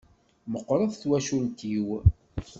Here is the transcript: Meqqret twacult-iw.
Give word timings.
Meqqret 0.51 0.93
twacult-iw. 1.01 1.87